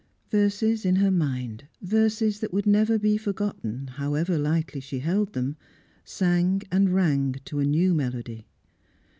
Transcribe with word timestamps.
Verses 0.31 0.83
in 0.83 0.95
her 0.95 1.11
mind, 1.11 1.67
verses 1.79 2.39
that 2.39 2.51
would 2.51 2.65
never 2.65 2.97
be 2.97 3.17
forgotten, 3.17 3.85
however 3.85 4.35
lightly 4.39 4.81
she 4.81 4.97
held 4.97 5.33
them, 5.33 5.57
sang 6.03 6.63
and 6.71 6.91
rang 6.91 7.33
to 7.45 7.59
a 7.59 7.65
new 7.65 7.93
melody. 7.93 8.47